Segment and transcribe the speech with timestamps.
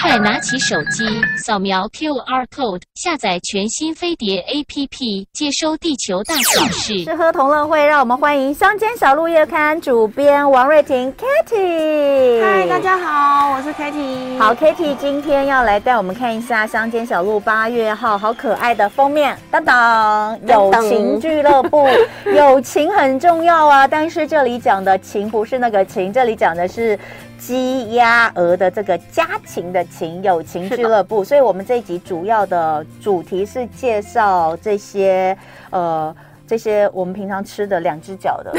[0.00, 1.04] 快拿起手机，
[1.36, 7.04] 扫描 QR code，下载全新飞碟 APP，接收地球大小事。
[7.04, 12.42] 吃喝同乐会，让我们欢迎《乡间小路月刊》主编王瑞婷 Kitty。
[12.42, 14.38] 嗨，大家好，我是 Kitty。
[14.38, 21.86] 好，Kitty 今天要来带我们看一下《乡间小路》八月号好可爱的封面，当当，友情俱乐部，
[22.34, 26.98] 友情很重要啊，但是这里讲的情不是那个情，这里讲的是。
[27.38, 35.36] 鸡鸭鹅的这个家禽的禽，友情俱乐部，所以我们这一集主要的主题是介绍这些
[35.70, 36.14] 呃。
[36.48, 38.54] 这些我们平常吃的两只脚的，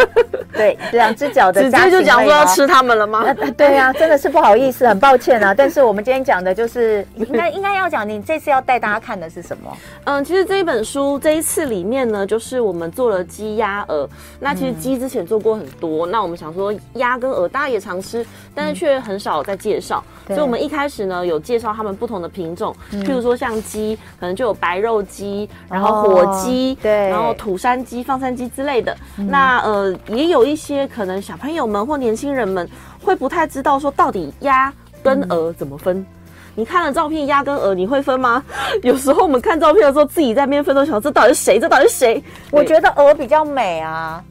[0.58, 3.32] 对，两只脚的，直接就讲说要吃它们了吗？
[3.56, 5.54] 对呀、真的是不好意思，很抱歉啊。
[5.54, 9.76] 但是我们今天讲的就是应该应该要讲，你这次要带大家看的是什么？
[10.04, 14.08] 嗯，其实这一本书这一次里面呢，就是我们做了鸡鸭鹅。
[14.40, 20.02] 那其实鸡之前做过很多，那我们想说鸭跟鹅大家也常吃，但是却很少在介绍。
[20.26, 27.08] 嗯、所以我们一开始呢有介绍他们不同的品种，譬如说像鸡，可能就有白肉鸡，然后火鸡，对。
[27.08, 32.68] 然后土山鸡、放山鸡之类的，那呃，也有一些可能小朋友们或年轻人们
[33.02, 35.98] 会不太知道说到底鸭跟鹅怎么分。
[35.98, 36.06] 嗯、
[36.54, 38.42] 你看了照片，鸭跟鹅你会分吗？
[38.82, 41.58] 有时候我们看照片的时候，自己在那边分都想这到底是谁？
[41.58, 42.22] 这到底是谁？
[42.50, 44.22] 我觉得鹅比较美啊。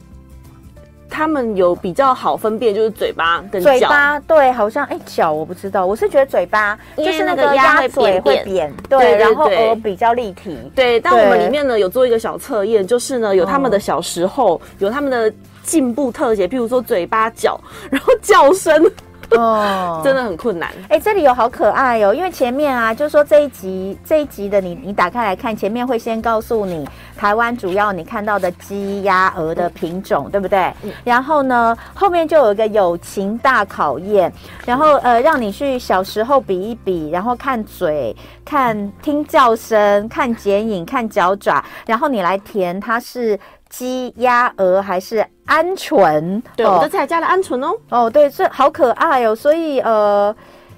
[1.09, 3.61] 他们有比较好分辨，就是嘴巴跟。
[3.61, 10.57] 嘴巴对，好像哎，脚我不知道，我是觉得嘴巴就是那个鸭嘴会扁，对，然后鹅比较立体。
[10.75, 15.31] 对，但我们里面呢有做一个小测验，就是呢有他们的小时候，有他们的
[15.63, 18.89] 进步特写，譬如说嘴巴、脚，然后叫声。
[19.31, 20.69] 哦， 真的很困难。
[20.83, 30.73] 哎、欸，这里有好可爱哦，因为前面啊，就是说这一集这一集的你，你打开来看，前面会先告诉你台湾主要你看到的鸡、鸭、鹅的品种，嗯、对不对？
[30.83, 34.31] 嗯、然后呢，后面就有一个友情大考验，
[34.65, 43.37] 然后呃，让你去小时候比一比，然后看嘴、看听叫声、看剪影、看脚爪，然后你来填它是。
[43.69, 46.41] 鸡、鸭、鹅还是鹌鹑？
[46.55, 47.77] 对，哦、我这次还加了鹌鹑哦。
[47.89, 49.35] 哦，对，这好可爱哦。
[49.35, 50.33] 所以呃，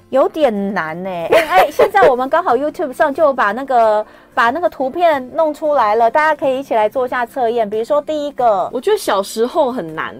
[0.10, 1.10] 有点难呢。
[1.10, 7.70] 哎哎，现在我们刚好 YouTube 上就把那个把那个图片弄出来了，大家可以一起来做一下测验。
[7.70, 10.16] 比如说第一个，我觉得小时候很难。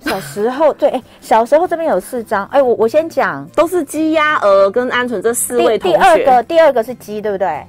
[0.00, 2.46] 小时候对，哎，小时候这边有四张。
[2.46, 5.98] 哎，我我先讲，都是鸡、鸭、鹅跟鹌鹑这四位同学。
[5.98, 7.66] 第二个，第二个是鸡，对不对？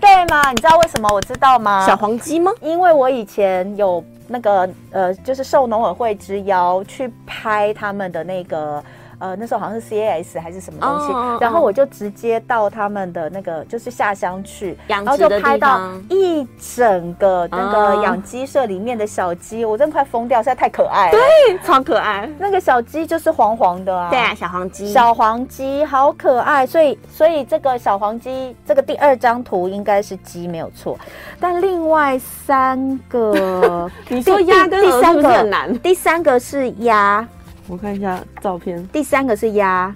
[0.00, 0.50] 对吗？
[0.50, 1.86] 你知道为什么我知道吗？
[1.86, 2.50] 小黄鸡吗？
[2.62, 8.82] 因为我以前有那个呃，就是受农委会之邀去拍他们的那个。
[9.20, 11.42] 呃，那时候好像是 CAS 还是什么东西，oh, oh, oh.
[11.42, 19.74] 然后我就直接到他们的那个就是下乡去，然后就拍到一整个那个养鸡舍里面的小鸡，oh.
[19.74, 22.28] 我真的快疯掉，实在太可爱了，对，超可爱。
[22.38, 30.98] 那个小鸡就是黄黄的啊，对啊，小黄鸡，小黄鸡好可爱，所以所以这个小黄鸡这个第二张图应该是鸡没有错，
[31.38, 35.78] 但另外三个， 你说鸭跟鹅是不是很难？
[35.80, 37.28] 第三个是鸭。
[37.70, 39.94] 我看一下照片，第三个是鸭，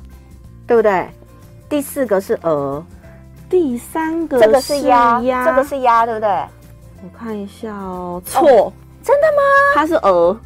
[0.65, 1.09] 对不对？
[1.69, 2.85] 第四个是鹅，
[3.51, 6.29] 第三个这个是鸭，这个是鸭，对不对？
[6.29, 9.43] 我看一下哦，错，真的吗？
[9.75, 10.39] 它是鹅，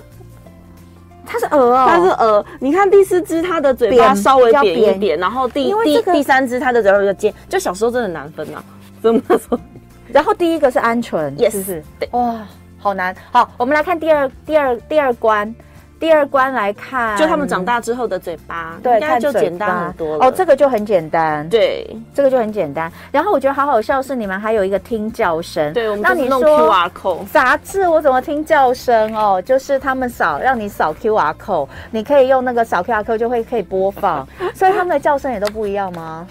[1.26, 2.46] 它是鹅哦，它是鹅。
[2.58, 7.32] 你看第四只，它的嘴巴稍微扁一点，然后第第第三只，它的嘴巴比较尖。
[7.46, 8.64] 就小时候真的难分啊，
[9.02, 9.60] 真的说。
[10.08, 12.40] 然后第一个是鹌鹑，yes，是哇，
[12.78, 13.14] 好难。
[13.30, 15.54] 好，我们来看第二第二第二关。
[16.00, 20.26] 第二关来看，就他们长大之后的嘴巴，对，应该就简单很多了。
[20.26, 22.90] 哦，这个就很简单，对，这个就很简单。
[23.12, 29.42] 然后我觉得好好笑是你们还有一个听叫声，对，我们就是弄 QR code 杂志，我怎么听叫声哦？
[29.42, 36.26] 就是他们扫，让你扫 QR code，你可以用那个扫 QR code 就会可以播放，所以他们的叫声也都不一样吗？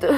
[0.00, 0.10] 对，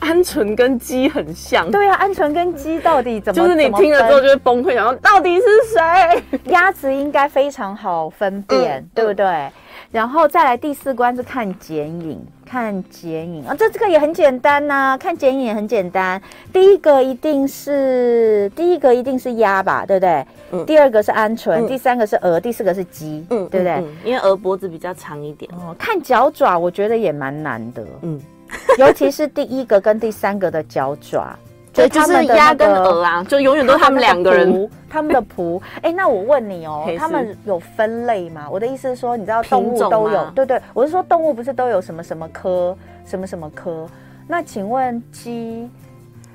[0.00, 1.70] 鹌鹑跟鸡很像。
[1.70, 3.42] 对啊，鹌鹑跟鸡到底怎么？
[3.42, 5.42] 就是你听了之后就会崩溃，然后到底是
[5.74, 6.40] 谁？
[6.46, 9.26] 鸭子应该非常好分辨，嗯、对不对？
[9.26, 9.52] 嗯、
[9.92, 16.20] 然后再来第四关是看剪影，看剪影啊，这这个也很简单呐、啊，看剪影也很简单。
[16.52, 20.26] 第一个一定是第一个一定是鸭吧，对不对？
[20.52, 20.64] 嗯。
[20.66, 23.72] 第二个是鹌鹑，嗯、第三个是鹅，第四个是鸡，嗯，对不对？
[23.72, 25.50] 嗯、因为鹅脖子比较长一点。
[25.54, 28.20] 哦，看脚爪，我觉得也蛮难的，嗯。
[28.78, 31.36] 尤其是第一个跟第三个的脚爪，
[31.72, 35.60] 就就是鸭跟鹅啊，就永远都他们两个人，他们的仆。
[35.82, 38.46] 哎，那我问你哦，他们有分类吗？
[38.50, 43.86] 我的意思是说，你知道动物都有，对对，我是说动物不是都有什么什么科，什么什么科？
[44.26, 45.68] 那请问鸡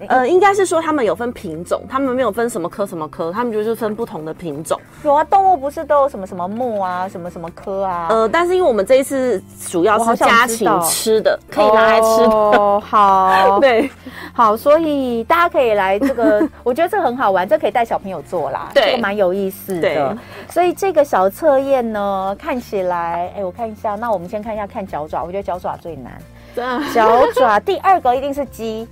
[0.07, 4.79] 呃，应该是说他们有分品种，他们没有分什么科什么科，他们就是分不同的品种。
[5.03, 8.07] 有啊，动物不是都有什么什么目啊，什么什么科啊？
[8.09, 12.33] 呃，但是因为我们这一次主要是家禽吃的，可以拿来吃的。
[12.33, 13.89] 哦，好， 对，
[14.33, 20.17] 好，所以大家可以来这个，我觉得这很好玩，这可以带小朋友做啦，对，这个蛮有意思的。
[20.49, 26.13] 所以这个小测验呢，看起来，哎，我看一下，那我们先看一下看脚爪，我觉得脚爪最难。
[26.93, 28.87] 脚爪第二个一定是鸡。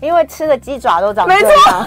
[0.00, 1.86] 因为吃的鸡爪都长这样，没错。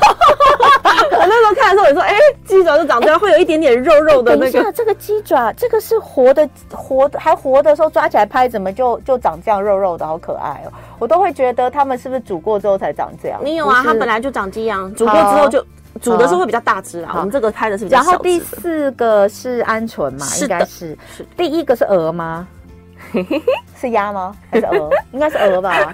[1.12, 2.16] 我那时候看的时候，我说，哎，
[2.46, 4.52] 鸡爪就长这样，会有一点点肉肉的那个。
[4.52, 10.72] 等一下，这个鸡爪，这个是活的，活的还活的时候抓起来拍，怎么就就长这样肉肉的，好可爱哦！
[11.00, 13.40] 我都会觉得他们是不是煮过之后才长这样？
[13.44, 15.66] 你有啊，它本来就长这样，煮过之后就
[16.02, 17.12] 煮的时候会比较大只啦。
[17.16, 18.04] 我们这个拍的是比较小。
[18.04, 20.98] 然后第四个是鹌鹑嘛，应该是。
[21.16, 21.26] 是。
[21.36, 22.48] 第一个是鹅吗？
[23.84, 24.34] 是鸭吗？
[24.50, 24.90] 还是鹅？
[25.12, 25.94] 应该是鹅吧。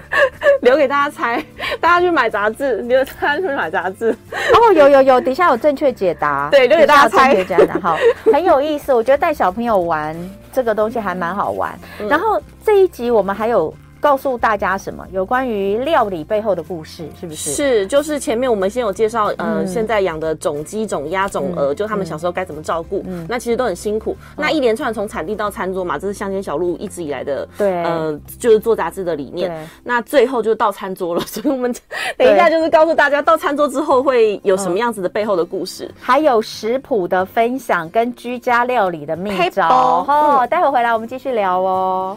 [0.62, 1.44] 留给大家猜，
[1.80, 4.16] 大家去买杂志，留大家去买杂志。
[4.30, 6.48] 哦，有有有，底下有正确解答。
[6.52, 7.34] 对，留给大家猜。
[7.34, 7.98] 正确解答，好，
[8.32, 8.94] 很有意思。
[8.94, 10.16] 我觉得带小朋友玩
[10.52, 11.76] 这个东西还蛮好玩。
[11.98, 13.74] 嗯、然后这一集我们还有。
[14.00, 15.06] 告诉大家什么？
[15.12, 17.50] 有关于料理背后的故事，是不是？
[17.52, 24.16] 是，就是前面我们先有介绍，呃，嗯、现在养的种鸡、种鸭、种鹅，嗯、就他们小时候该怎么照顾，嗯、那其实都很辛苦。
[24.20, 29.68] 嗯、那一连串从产地到餐桌嘛，这是乡间小路一直以来的，对，呃，就是做杂志的理念。
[29.84, 31.74] 那最后就到餐桌了， 所以我们
[32.16, 40.06] 等一下就是告诉大家，到餐桌之后会有什么样子的背后的故事，嗯、还有食谱的分享跟居家料理的秘招。
[40.50, 42.16] 待会回来我们继续聊哦。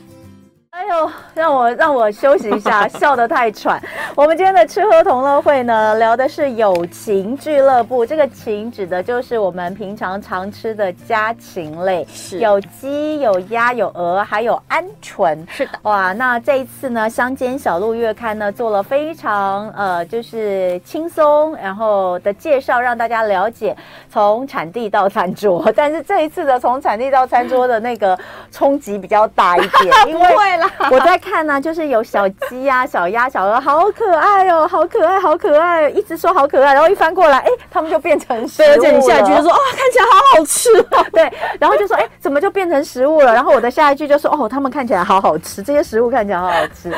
[0.76, 3.80] 哎呦，让我让我休息一下， 笑得太喘。
[4.16, 8.04] 我们今天的吃喝同乐会呢，聊的是友情俱乐部。
[8.04, 15.38] 这个情指的就是我们平常常吃的家禽类，是有鸡、有鸭、有鹅，还有鹌鹑。
[15.48, 23.78] 是的，哇，那这一次呢，乡间小路月刊呢做了非常呃，就是轻松然后的介绍，让大家了解
[24.12, 25.72] 从产地到餐桌。
[25.78, 28.18] 但是这一次的从产地到餐桌的那个
[28.52, 30.63] 冲击比较大一点， 因为。
[30.92, 38.74] 我在看呢、啊，就是有小鸡呀、啊、小鸭、小鹅，好可爱哦，好可爱，好可爱，一直说好可爱，然后一翻过来，哎，他们就变成食物了。
[38.74, 41.06] 而且你下一句就说，哦，看起来好好吃哦。
[41.14, 43.34] 对，然后就说，哎，怎么就变成食物了？
[43.34, 46.94] 然后我的下一句就说，哦，他们看起来好好吃，这些食物看起来好好吃。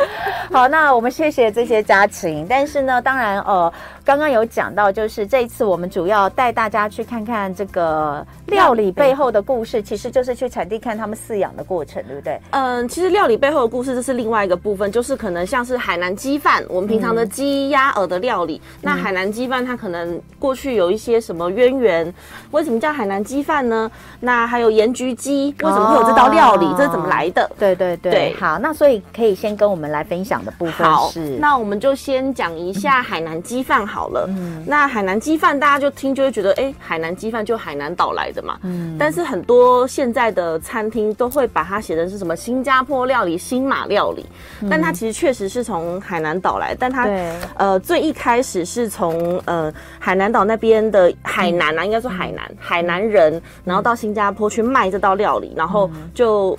[0.51, 3.71] 好，那我们谢谢这些家禽，但是呢，当然，呃。
[4.05, 12.39] 刚刚有讲到，就是这一次我们主要带大家去看看这个料理背后的故事，其实就是去产地看他们饲养的过程，对不对？
[12.51, 18.61] 嗯，其实料理背后的故事这是另外一个部分，就是可能像是海南鸡饭，我们平常的鸡、鸭、鹅的料理。
[18.63, 22.13] 嗯、那海南鸡饭它可能过去有一些什么渊源？
[22.51, 23.89] 为什么叫海南鸡饭呢？
[24.19, 26.67] 那还有盐焗鸡，为什么会有这道料理？
[26.67, 27.49] 哦、这是怎么来的？
[27.57, 33.83] 对对对，对好，那所以可以先跟我们来分享的部分是，那我们就先讲一下海南鸡饭。
[33.94, 44.25] 好了，嗯，那海南鸡饭大家就听就会觉得，哎、欸，海南鸡饭就海南岛来的嘛，嗯，但是很多现在的餐厅都会把它写成是什么新加坡料理、新马料理，
[44.61, 47.07] 嗯、但它其实确实是从海南岛来，但它
[47.55, 56.57] 呃最一开始是从呃海南岛那边的海南啊，嗯、应该说海南海南人，然后到新加坡去卖这道料理，然后就。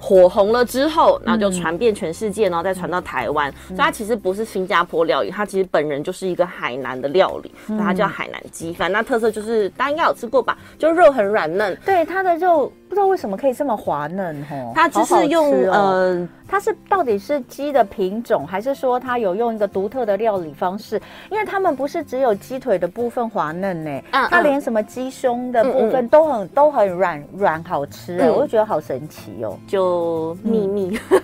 [0.00, 3.52] 火红了之后，然后就传遍全世界，然后再传到台湾。
[3.68, 8.90] 所以它其实不是新加坡料理，它其实本人就是一个海南的料理，它叫海南鸡饭。
[8.90, 10.56] 那特色就是大家应该有吃过吧？
[10.78, 12.72] 就肉很软嫩，对，它的肉。
[12.88, 21.00] 不知道为什么可以这么滑嫩哦，它只是用好好、哦、呃，它是到底是鸡的品种，还是说它有用一个独特的料理方式？
[21.30, 31.20] 因为他们不是只有鸡腿的部分滑嫩呢，嗯，它连什么鸡胸的部分都很、嗯嗯、都很软软好吃，嗯、我就觉得好神奇哦，就秘密、嗯、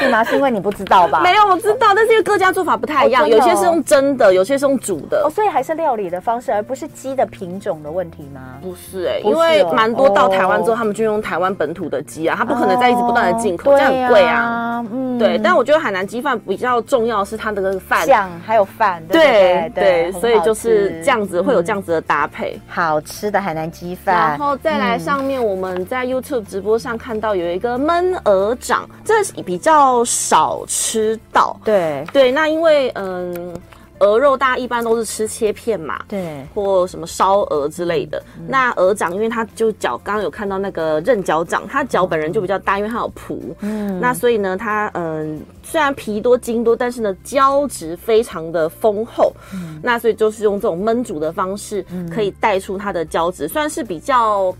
[0.00, 0.24] 是吗？
[0.24, 1.20] 是因为你不知道吧？
[1.24, 8.58] 没有，我知道，但是因为各家做法不太一样，哦哦、有些是用蒸的，有些是用煮的，哦，所以还是料理的方式，而不是鸡的品种的问题吗？
[8.62, 14.84] 不是哎、欸，因为蛮多到台湾之后，他们就用台湾本土的鸡啊，它不可能再一直不断的进口，这样很贵啊。
[14.92, 15.38] 嗯，对。
[15.38, 19.02] 但我觉得海南鸡饭比较重要是它的那个饭酱，还有饭。
[19.08, 24.14] 对对，所以就是这样子会有这样子的搭配，好吃的海南鸡饭。
[24.16, 31.56] 然后再来上面我们在 YouTube 直播上看到有一个焖鹅掌，这是比较少吃到。
[31.64, 33.54] 对对，那因为嗯。
[34.02, 38.22] 鹅肉大家一般都是吃切片嘛，对，或什么烧鹅之类的。
[38.36, 43.38] 嗯、那鹅掌，因为它就脚，刚刚有看到那个韧脚掌，它脚本人就比较大，因为它有蹼。
[43.60, 49.32] 嗯，那所以呢，它嗯，虽然皮多筋多，但是呢，胶质非常的丰厚。
[49.54, 54.54] 嗯，那所以就是用这种焖煮的方式，可以带出它的胶质，算是比较。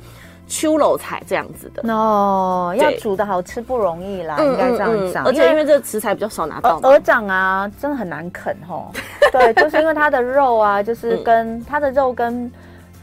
[0.47, 1.93] 秋楼菜这样子的。
[1.93, 5.25] 哦，要煮的好吃不容易啦，应该这样讲。
[5.25, 8.91] 而且因为这个食材比较少拿到，鹅掌啊，真的很难啃吼。
[9.33, 12.51] 对，就是因为它的肉啊，就是跟它的肉跟。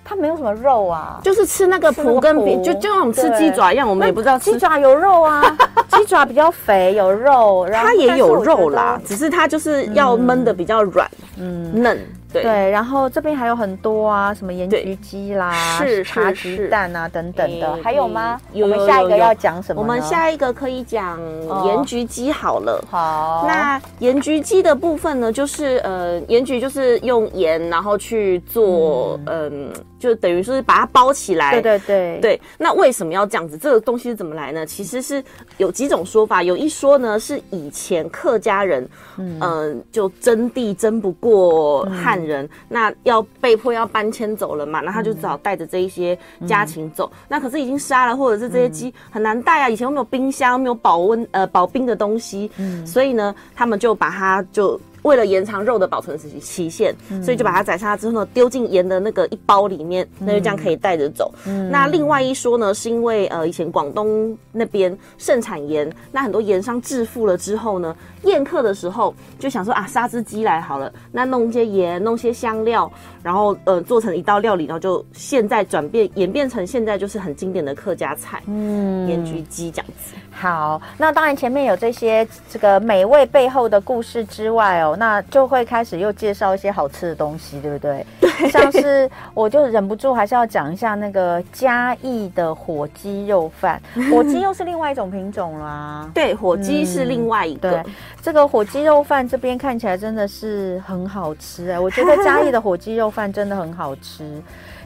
[0.01, 5.55] 它没有什么肉啊，就是吃那个脯跟皮，就就像我们吃鸡爪一样，我们也不知道鸡爪有肉啊，
[5.91, 12.00] 鸡爪比较肥有肉，然后它也有肉啦，只是它就是要焖的比较软，嗯，嫩。
[12.31, 18.39] 对，对，然后这边还有很多啊，什么盐焗鸡啦，是茶鸡蛋啊等等的，还有吗？
[18.53, 19.81] 我们下一个要讲什么？
[19.81, 21.19] 我们下一个可以讲
[21.65, 22.83] 盐焗鸡好了。
[22.89, 31.53] 好，那盐焗鸡的部分呢，就是呃，盐焗就是用盐然后去做，嗯，就等于说是把它包起来。
[31.53, 32.41] 对对对对。
[32.59, 33.57] 那为什么要这样子？
[33.57, 34.65] 这个东西是怎么来呢？
[34.67, 35.24] 其实是
[35.57, 42.18] 有几种说法，有一说呢是以前客家人，嗯，就征地征不过汉。
[42.25, 47.09] 人那要被迫要搬迁走了嘛，那他就只好带着这一些家禽走。
[47.13, 49.69] 嗯、那可是已经杀了，或者是这些鸡很难带啊。
[49.69, 54.79] 以前又没有冰箱，没有保温呃保冰的东西，嗯、所以呢，他们就把它就。
[55.03, 61.34] 为了延长肉的保存期期限，所以就把它宰杀之后呢，丢进盐的那个一包里面，那就这样可以带着走。
[61.46, 72.91] 嗯、那另外一说呢，是因为呃以前广东那边盛产盐，那很多盐商致富了之后呢，宴客的时候就想说啊，杀只鸡来好了，那弄些盐，弄些香料，
[73.24, 80.15] 然后呃做成一道料理，然后就现在转变演变成现在就是很经典的客家菜，嗯，盐焗鸡这样子。
[80.31, 84.95] 好，那当然前面有这些这个美味背后的故事之外哦。
[84.98, 88.05] 那就会开始又介绍一些好吃的东西，对不对？
[88.21, 93.81] 对，像是我就忍不住还是要讲一下那个嘉义的火鸡肉饭，
[94.12, 96.09] 火鸡又是另外一种品种啦。
[96.13, 97.71] 对，火鸡是另外一个。
[97.71, 104.41] 嗯、对，这个火鸡肉饭这边看起来真的是很好吃哎，我觉得嘉义的火鸡肉饭真的很好吃。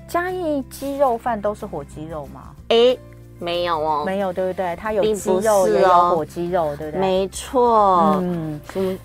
[0.07, 2.41] 嘉义鸡肉饭都是火鸡肉吗？
[2.69, 2.97] 哎。
[3.43, 4.75] 没有哦，没有，对不对？
[4.81, 6.99] 它有鸡肉，也有火鸡肉，对不对？
[6.99, 8.59] 没错，嗯，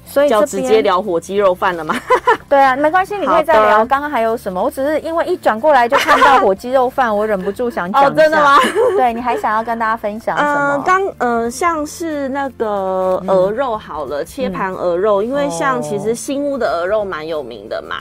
[0.07, 1.95] 所以就直接聊火鸡肉饭了吗？
[2.49, 3.85] 对啊，没关系，你可以再聊。
[3.85, 4.63] 刚刚还有什么？
[4.63, 8.05] 我只是因为一转过来就看到火鸡肉饭， 我忍不住想讲。
[8.05, 8.57] 哦，真的吗？
[8.97, 10.77] 对，你还想要跟大家分享什么？
[10.77, 17.97] 嗯，刚嗯，像是那个鹅肉好了，切盘鹅肉，因为像其实新屋的鹅肉蛮有名的嘛。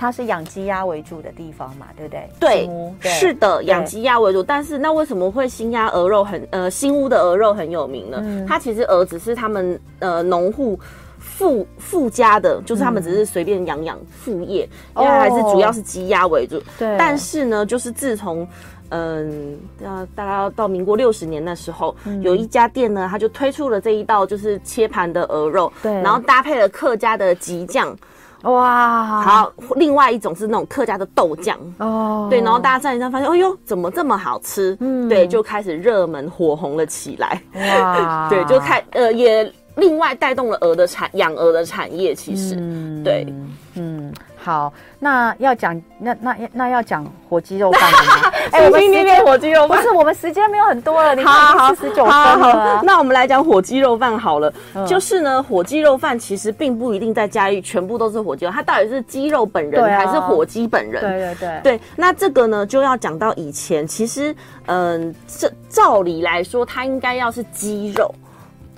[0.00, 2.30] 它是养鸡鸭为主的地方嘛，对不对？
[2.40, 2.70] 对，
[3.02, 4.42] 对是的，养鸡鸭为主。
[4.42, 8.16] 但是那为什么会新鸭鹅肉很呃新屋的鹅肉很有名呢？
[8.22, 10.80] 嗯、它其实鹅只是他们呃农户
[11.18, 14.66] 附附加的，就是他们只是随便养养副业，
[14.96, 16.58] 因为还是主要是鸡鸭为主。
[16.78, 16.96] 对、哦。
[16.98, 18.48] 但是呢，就是自从
[18.88, 27.94] 嗯要大概要到民国六十年的时候，嗯、有一家店呢，他就推出了这一道就是切盘的鹅肉，对，然后搭配了客家的吉酱。
[28.42, 34.76] 哇，好，另外一种是那种客家的豆酱哦，对，然后大家蘸一蘸，发现，哎呦，怎么这么好吃？
[34.80, 37.42] 嗯，对，就开始热门火红了起来。
[37.54, 43.26] 哇， 对，就开呃，也另外带动了鹅的产养鹅的产业，其实，嗯、对，
[43.74, 44.12] 嗯。
[44.42, 48.32] 好，那要讲那那那要讲火鸡肉饭的吗？
[48.52, 52.80] 哎，我们今天火鸡肉饭不是我们时间没有很多了，你看四十九分了。
[52.82, 54.50] 那我们来讲火鸡肉饭好了。
[54.86, 61.02] 就是呢，火鸡肉饭其实并不一定在嘉义全部都是火鸡肉，它到底是鸡肉本人还是火鸡本人？
[61.02, 61.80] 对对对对。
[61.94, 64.34] 那这个呢，就要讲到以前，其实
[64.66, 68.14] 嗯，这照理来说，它应该要是鸡肉，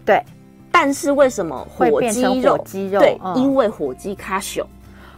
[0.04, 0.20] 对。
[0.72, 2.58] 但是为什么火鸡肉？
[2.64, 4.66] 鸡肉对，因为火鸡卡小。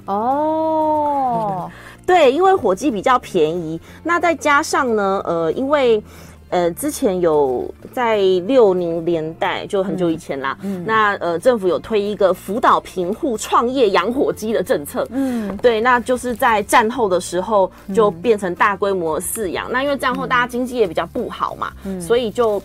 [0.07, 1.71] 哦，
[2.07, 6.03] 对，因为火鸡比较便宜，那再加上呢，呃，因为
[6.51, 22.63] 呃之前有在六零年代就很久以前啦，嗯，那呃政府有推一个辅导贫户创业养火鸡的政策，嗯，对，那就是在战后的时候就变成大规模饲养，嗯，那因为战后大家经济也比较不好嘛，嗯，所以就。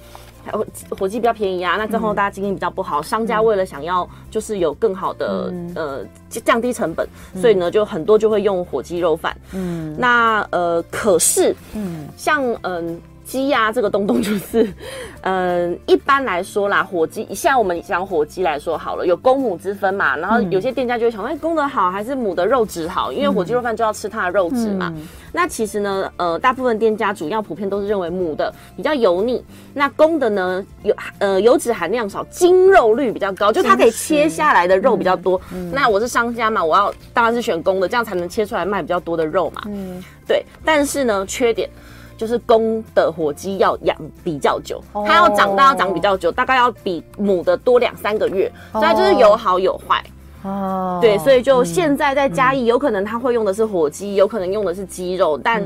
[0.97, 9.35] 火鸡比较便宜啊，那之后大家经营比较不好，嗯、商家为了想要就是有更好的、嗯、呃降低成本，嗯、所以呢就很多就会用火鸡肉饭。
[9.53, 12.07] 嗯，那呃可是嗯。
[12.17, 12.99] 像嗯。
[13.29, 14.63] 鸡呀这个东东就是，
[15.21, 20.17] 嗯、呃，一般来说啦，火鸡像我们讲火鸡来说好了，有公母之分嘛。
[20.17, 23.11] 然后有些店家就会想，哎、嗯，公的好还是母的肉质好？
[23.13, 24.91] 因为火鸡肉饭就要吃它的肉质嘛。
[24.95, 29.45] 嗯、那其实呢，呃，大部分店家主要普遍都是认为母的比较油腻，
[29.75, 35.39] 那公的呢油呃油脂含量少，精肉率比较高，就它可以切下来的肉比较多。
[35.71, 39.61] 那我是商家嘛，我要当然是选公的，这样才能切出来卖比较多的肉嘛。
[39.67, 40.43] 嗯，对。
[40.65, 41.69] 但是呢，缺点。
[42.19, 43.95] 就是公的火鸡要养
[44.25, 50.03] 比较久，它要长大要长比较久，大概要比母的多两三个月，所以它就是有好有坏。
[50.43, 55.61] 哦，对，所以就现在在嘉义，有可能他会用的是火鸡，有可能用的是鸡肉，但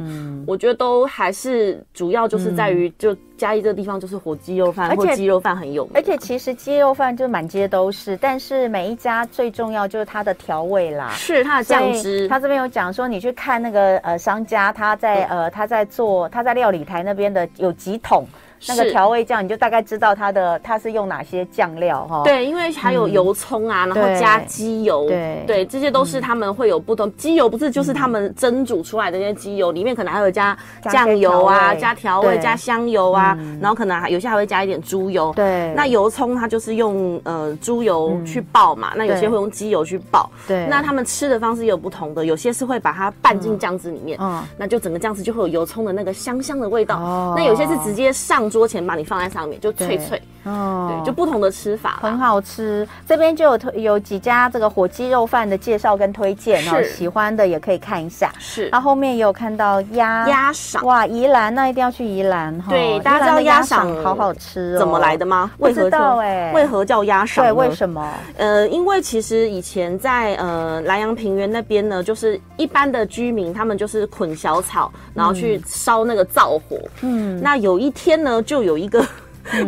[0.48, 3.16] 我觉得都还是主要就是在于就。
[3.36, 12.26] 嘉义这个地方就是火鸡肉饭或鸡肉饭很有名，而且其实鸡肉饭就满街都是，但是每一家最重要就是它的调味啦，是它的酱汁。
[12.30, 18.26] 他这边有讲说，你去看那个呃商家，他在呃他在做他在料理台那边的有几桶。
[18.68, 22.22] 那个调味酱，你就大概知道它的它是用哪些酱料哈？
[22.24, 27.14] 对，因为还有油葱啊，嗯、然后加鸡油，对对，这些都是他们会有不同。
[27.18, 35.34] 鸡、嗯、油不是就是他们蒸煮出来的那些鸡油，里面可能还有加酱油啊，加调味，加香油啊，嗯、然后可能还有些还会加一点猪油。
[35.36, 40.32] 对，那油葱它就是用呃猪油去爆嘛，嗯、那有些会用鸡油去爆。
[40.48, 46.96] 对，那他们吃的方式也有不同的，有些是会把它拌进酱汁里面，嗯，那就整个酱汁就会有油葱的那个香香的味道。
[46.98, 48.53] 哦，那有些是直接上。
[48.54, 52.88] 桌前把你放在上面，就脆脆，哦，对，就不同的吃法，很好吃。
[53.08, 58.32] 这边就有推有几家这个火鸡肉饭的介绍跟推荐哦，喜欢的也可以看一下。
[58.40, 62.70] 是，它后面也有看到鸭鸭赏，哇，宜兰那一定要去宜兰哈。
[62.70, 65.52] 对，大家知道鸭赏好好吃，怎么来的吗？
[65.60, 67.46] 为何叫哎，为何叫鸭赏？
[67.46, 68.14] 对，为什么？
[68.38, 76.78] 呃，因为其实以前在呃南阳平原那边呢，就是一般的居民，他们就是捆小草，然后去烧那个灶火。
[77.02, 79.06] 嗯，那有一天呢，就有一个。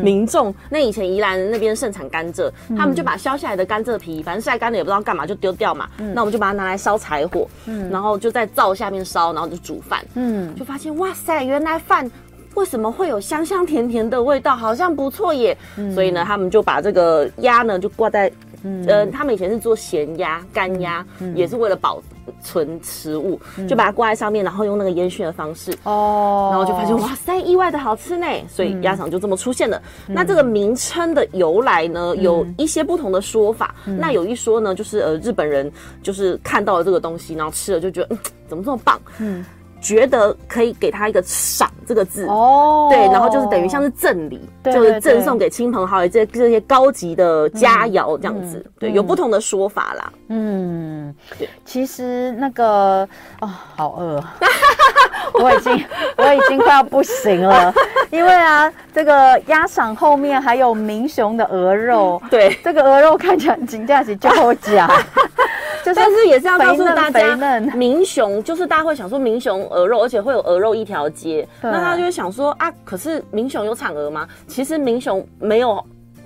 [0.02, 5.90] 民众，那以前宜兰那边盛产甘蔗，嗯、他们就把削下来的甘蔗皮，反正晒干了也不知道干嘛，就丢掉嘛。
[5.98, 10.04] 嗯、那我们就把它拿来烧柴火，嗯、然后就在灶下面烧，然后就煮饭。
[10.16, 12.10] 嗯，就发现哇塞，原来饭
[12.56, 15.58] 为什么会有香香甜甜的味道，好像不错耶。
[15.78, 18.32] 嗯、所以呢，他们就把这个鸭呢就挂在，
[18.64, 22.02] 嗯、呃，他们以前是做咸鸭、干鸭，嗯、也是为了保。
[22.42, 29.82] 存食物，就把它挂在上面，然后用那个烟熏的方式哦，然后就发现哇塞，意外的好吃呢，所以鸭肠就这么出现了。
[30.08, 33.76] 那这个名称的由来呢，有一些不同的说法。
[33.86, 38.18] 那有一说呢，就是呃日本人就是看到了这个东西，然后吃了就觉得嗯，
[38.48, 39.00] 怎么这么棒？
[39.20, 39.46] 嗯。
[39.86, 42.26] 觉得可以给他一个“赏”这个字。
[42.26, 50.12] 哦，对，然后就是等于像是赠礼，就是赠送给亲朋好友这这些高级的佳肴这样子，对，有不同的说法啦。
[50.30, 53.08] 嗯，对，其实那个
[53.42, 54.24] 哦，好饿，
[55.40, 55.86] 我已经
[56.18, 57.72] 我已经快要不行了，
[58.10, 64.90] 因为啊，这个鸭赏后面还有明雄的鹅肉， 对，这个鹅肉看起来紧架起就好假。
[65.94, 67.38] 但是也是要告诉大家，
[67.76, 74.28] 明雄就是大家会想说明雄鹅肉，而且会有鹅肉一条街，那他就会想说啊，可是明雄有产鹅吗？
[74.48, 75.84] 其实明雄没有。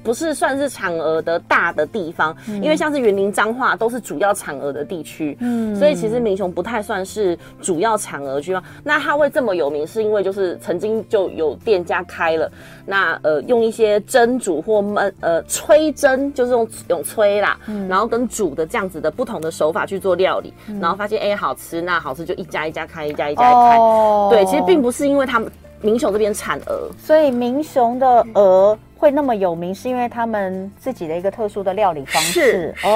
[0.10, 8.58] 不是算是产鹅的大的地方，嗯、因为像是云林彰化都是主要产鹅的地区，嗯，所以其实民雄不太算是主要产鹅区。
[8.84, 12.52] 那它会这么有名，是因为就是曾经就有店家开了，
[12.88, 23.78] 那呃用一些蒸煮或焖呃吹蒸，就是用用吹啦，嗯、然后跟煮的这样子的不同的手法去做料理，嗯、然后发现哎、欸、好吃，那好吃就一家一家开，一家一家开。
[23.78, 28.76] 哦、对，其实并不是因为他们民雄这边产鹅，所以民雄的鹅。
[29.00, 32.88] 会那么有名，是因为他们自己的一个特殊的料理方式，是，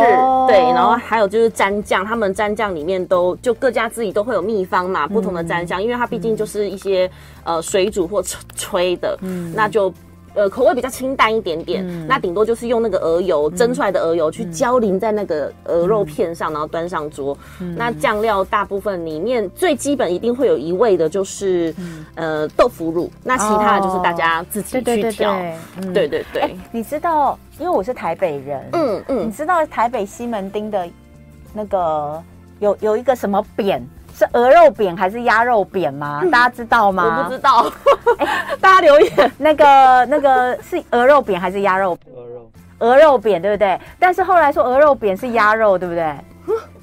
[0.47, 0.59] 对。
[0.73, 7.09] 然后还有就是蘸酱，他们蘸酱里面都就各家自己都会有秘方嘛，不同的蘸酱，嗯、因为它毕竟就是一些、
[7.45, 8.21] 嗯、呃水煮或
[8.55, 9.93] 吹的，嗯，那就。
[10.35, 17.37] 呃，口味比较清淡一点点，嗯、那顶多就是用那个鹅油蒸出来的鹅油去浇淋在那个鹅肉片上，嗯、然后端上桌。
[17.59, 23.11] 嗯、那酱料大部分里面最基本一定会有一味的，就是、嗯、呃豆腐乳。
[23.23, 25.35] 那其他的就是大家自己去调。
[25.93, 30.87] 对对对，欸，你知道，因为我是台北人，嗯嗯，你知道台北西门町的
[31.53, 32.23] 那个
[32.59, 33.85] 有有一个什么扁？
[34.15, 36.19] 是鹅肉扁还是鸭肉扁吗？
[36.23, 37.17] 嗯、大家知道吗？
[37.19, 37.65] 我不知道，
[38.19, 39.31] 哎、欸， 大家留言。
[39.37, 41.97] 那个那个是鹅肉扁还是鸭肉？
[42.15, 43.79] 鹅肉，鹅肉扁对不对？
[43.99, 46.13] 但是后来说鹅肉扁是鸭肉，对不对？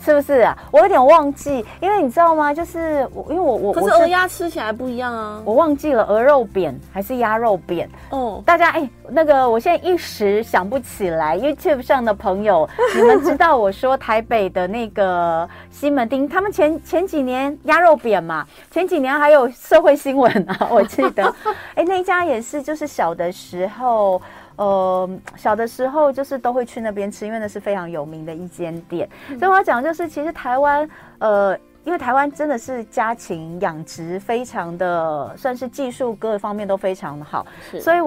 [0.03, 0.57] 是不是啊？
[0.71, 2.53] 我有点忘记，因为你知道吗？
[2.55, 5.43] 就是我，因为我我可是鹅鸭吃起来不一样啊。
[5.45, 7.89] 我忘记了鹅肉扁还是鸭肉扁。
[8.11, 11.39] 哦，大家哎、欸，那个我现在一时想不起来。
[11.39, 21.25] YouTube 上的朋友，你们知道我说台北的那个西门町，他们前前几年鸭肉扁嘛，前几年还有社会新闻啊，我记得。
[21.77, 24.21] 哎、欸，那家也是，就是小的时候。
[24.61, 29.09] 呃，小的时候就是都会去那边吃，因为那是非常有名的一间店。
[29.31, 30.87] 嗯、所以我要讲就是，其实台湾，
[31.19, 37.47] 呃，因为台湾真的是家禽养殖非常的，算是技术各方面都非常的好，
[37.81, 38.01] 所以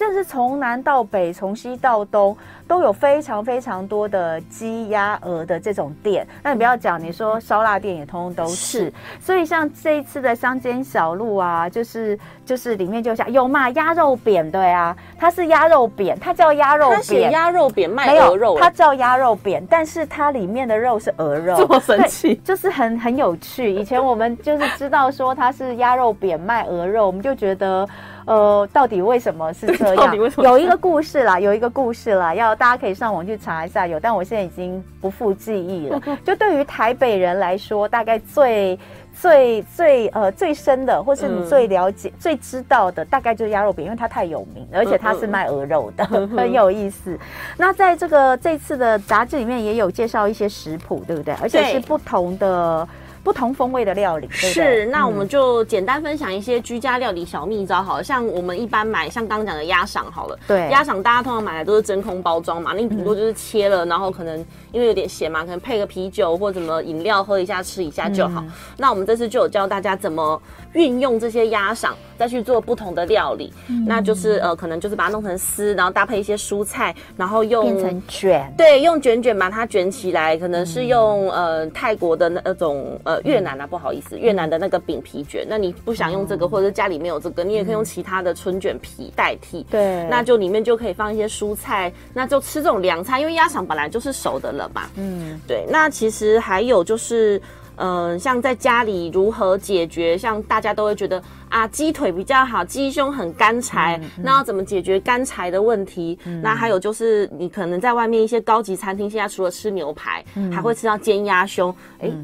[0.00, 2.34] 这是从南到北，从西到东，
[2.66, 6.26] 都有非常非常多的鸡鸭鹅的这种店。
[6.42, 8.54] 那你不要讲，你说烧腊店也通通都是。
[8.54, 23.70] 是所以像这一次的乡间小路啊，就是就是里面就像有嘛鸭肉扁，对啊，它是鸭肉扁，它叫鸭肉扁，鸭肉扁卖鹅肉，它叫鸭肉扁，但是它里面的肉是鹅肉，这么神奇，就是很很有趣。
[23.70, 27.86] 以前我们就是知道说它是鸭肉扁卖鹅肉，我们就觉得。
[28.26, 30.16] 呃，到底为什么是这样？
[30.38, 33.86] 有一个故事啦，有一个故事啦，要大家可以上网去查一下。
[33.86, 36.00] 有，但我现在已经不复记忆了。
[36.24, 38.78] 就对于台北人来说，大概最
[39.14, 47.18] 最最呃最深的，或是你最了解、嗯、最知道的，大概就是鸭肉饼，因为它太有名，而且它是卖鹅肉的，嗯、很有意思。
[47.56, 51.34] 那在这个这次的杂志里面也有介绍一些食谱，对不对？
[51.42, 52.86] 而且是不同的。
[53.22, 54.50] 不同风味的料理对对？
[54.50, 64.38] 是，那我们就简单分享一些居家料理小秘招，好了，像我们一般买，像刚刚讲的鸭赏，好了，对，鸭赏大家通常买的都是真空包装嘛，那你顶多就是切了，嗯、然后可能
[64.72, 68.40] 因为有点咸嘛，可能配个啤酒或什么饮料喝一下吃一下就好。
[68.40, 70.40] 嗯、那我们这次就有教大家怎么
[70.72, 82.98] 运用这些鸭赏，再去做不同的料理，嗯、那就是呃，可能就是把它弄成丝，然后搭配一些蔬菜，然后用变成卷，对，用卷卷把它卷起来，可能是用、嗯、呃泰国的那种。
[83.02, 89.66] 呃，越南啊，不好意思，越南的那个饼皮卷，那你不想用这个，或者是家里没有这个，你也可以用其他的春卷皮代替。
[89.70, 94.82] 对，那就里面就可以放一些蔬菜，那就吃这种凉菜，因为鸭肠本来就是熟的了嘛。
[94.96, 95.64] 嗯，对。
[95.68, 97.40] 那其实还有就是。
[97.80, 100.16] 嗯、呃，像在家里如何解决？
[100.16, 106.18] 像大家都会觉得啊，鸡腿比较好，鸡胸很干柴，嗯嗯、那要怎么解决干柴的问题？
[106.26, 111.74] 嗯、那还有就是，你可能在外面一些高级餐厅，现在除了吃牛排，嗯、还会吃到煎鸭胸。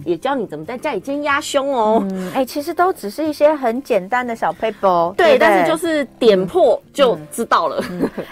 [0.04, 2.06] 也教你怎么在家里煎鸭胸哦。
[2.34, 7.82] 哎、嗯，其实都只是一些很简单的小撇步，对，但是就是点破就知道了。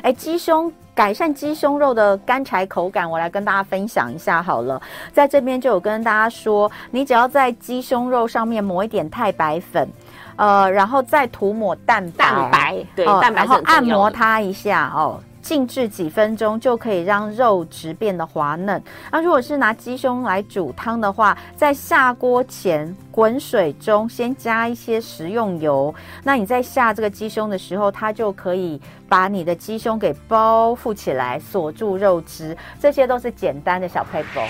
[0.02, 0.72] 哎、嗯，鸡胸。
[0.94, 4.80] 改善鸡胸肉的干柴口感，我来跟大家分享一下好了。
[5.12, 9.88] 在这边就有跟大家说，你只要在鸡胸肉上面抹一点太白粉，
[10.36, 15.20] 呃，然后再涂抹蛋白，蛋白对，哦、蛋白，然后按摩它一下哦。
[15.44, 18.82] 静置几分钟就可以让肉质变得滑嫩。
[19.12, 25.94] 那如果是拿鸡胸来煮汤的话，在下锅前滚水中先加一些食用油。
[26.22, 32.56] 那你在下这个鸡胸的时候，它就可以把你的鸡胸给包覆起来，锁住肉汁。
[32.80, 34.42] 这些都是简单的小配方。